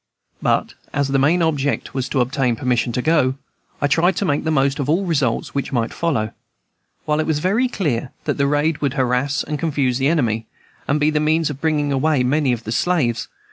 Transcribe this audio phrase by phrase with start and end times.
[0.41, 3.35] But as my main object was to obtain permission to go,
[3.79, 6.31] I tried to make the most of all results which might follow,
[7.05, 10.47] while it was very clear that the raid would harass and confuse the enemy,
[10.87, 13.27] and be the means of bringing away many of the slaves.